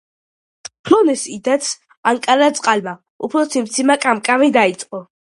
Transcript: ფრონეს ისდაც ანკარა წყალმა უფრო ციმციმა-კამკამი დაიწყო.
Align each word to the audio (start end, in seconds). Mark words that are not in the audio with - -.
ფრონეს 0.87 1.25
ისდაც 1.33 1.67
ანკარა 2.11 2.47
წყალმა 2.59 2.93
უფრო 3.27 3.43
ციმციმა-კამკამი 3.57 4.49
დაიწყო. 4.57 5.03